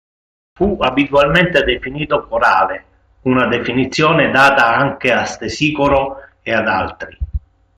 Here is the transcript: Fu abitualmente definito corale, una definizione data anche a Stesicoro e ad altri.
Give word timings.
Fu 0.55 0.77
abitualmente 0.79 1.61
definito 1.63 2.25
corale, 2.27 2.85
una 3.25 3.45
definizione 3.45 4.31
data 4.31 4.73
anche 4.75 5.11
a 5.13 5.25
Stesicoro 5.25 6.15
e 6.41 6.51
ad 6.51 6.67
altri. 6.67 7.17